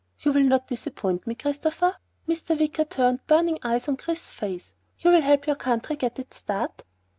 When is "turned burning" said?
2.85-3.59